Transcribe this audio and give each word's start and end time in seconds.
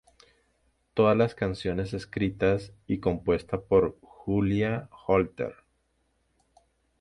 Todas 0.95 1.15
las 1.15 1.35
canciones 1.35 1.93
escritas 1.93 2.73
y 2.87 2.99
compuestas 2.99 3.61
por 3.61 3.99
Julia 4.01 4.89
Holter. 5.05 5.53